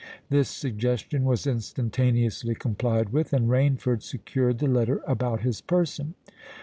[0.31, 6.15] This suggestion was instantaneously complied with; and Rainford secured the letter about his person.